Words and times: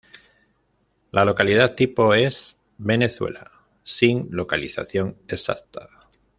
La 1.11 1.23
localidad 1.25 1.75
tipo 1.75 2.15
es: 2.15 2.57
"Venezuela" 2.79 3.51
sin 3.83 4.25
localización 4.31 5.15
exacta. 5.27 5.89